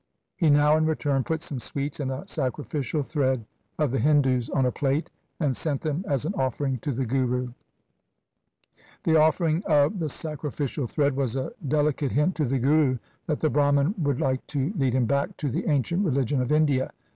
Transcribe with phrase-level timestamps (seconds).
[0.35, 3.45] He now in return put some sweets and a sacrificial thread
[3.77, 7.53] of the Hindus on a plate, and sent them as an offering to the Guru.
[9.03, 13.41] The offering of the sacri ficial thread was a delicate hint to the Guru that
[13.41, 16.91] the Brahman would like to lead him back to the ancient religion of India.